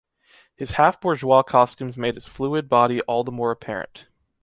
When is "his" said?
0.55-0.71, 2.15-2.25